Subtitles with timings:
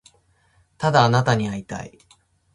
[0.79, 1.95] ただあなたに会いたい